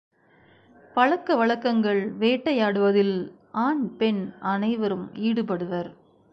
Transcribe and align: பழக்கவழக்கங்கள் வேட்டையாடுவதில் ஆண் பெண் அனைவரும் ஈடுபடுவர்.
பழக்கவழக்கங்கள் 0.95 2.01
வேட்டையாடுவதில் 2.19 3.31
ஆண் 3.51 3.95
பெண் 3.97 4.33
அனைவரும் 4.39 5.11
ஈடுபடுவர். 5.15 5.89